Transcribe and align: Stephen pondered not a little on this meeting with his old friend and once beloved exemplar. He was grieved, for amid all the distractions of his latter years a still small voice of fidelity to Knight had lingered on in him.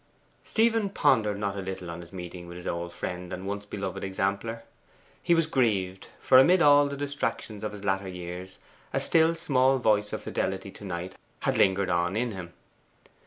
Stephen 0.43 0.89
pondered 0.89 1.37
not 1.37 1.55
a 1.55 1.61
little 1.61 1.91
on 1.91 1.99
this 1.99 2.11
meeting 2.11 2.47
with 2.47 2.57
his 2.57 2.65
old 2.65 2.91
friend 2.91 3.31
and 3.31 3.45
once 3.45 3.67
beloved 3.67 4.03
exemplar. 4.03 4.63
He 5.21 5.35
was 5.35 5.45
grieved, 5.45 6.07
for 6.19 6.39
amid 6.39 6.59
all 6.59 6.87
the 6.87 6.97
distractions 6.97 7.63
of 7.63 7.71
his 7.71 7.83
latter 7.83 8.07
years 8.07 8.57
a 8.93 8.99
still 8.99 9.35
small 9.35 9.77
voice 9.77 10.11
of 10.11 10.23
fidelity 10.23 10.71
to 10.71 10.83
Knight 10.85 11.15
had 11.41 11.59
lingered 11.59 11.91
on 11.91 12.15
in 12.15 12.31
him. 12.31 12.51